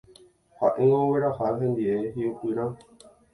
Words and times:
Ha'éngo 0.61 0.95
ogueraha 1.01 1.49
hendive 1.59 2.01
hi'upyrã. 2.17 2.67